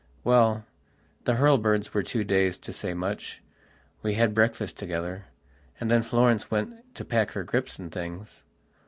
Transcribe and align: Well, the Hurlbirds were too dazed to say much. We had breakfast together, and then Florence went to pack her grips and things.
Well, 0.23 0.65
the 1.25 1.35
Hurlbirds 1.35 1.93
were 1.93 2.01
too 2.01 2.23
dazed 2.23 2.63
to 2.63 2.73
say 2.73 2.95
much. 2.95 3.39
We 4.01 4.15
had 4.15 4.33
breakfast 4.33 4.75
together, 4.79 5.25
and 5.79 5.91
then 5.91 6.01
Florence 6.01 6.49
went 6.49 6.95
to 6.95 7.05
pack 7.05 7.33
her 7.33 7.43
grips 7.43 7.77
and 7.77 7.91
things. 7.91 8.43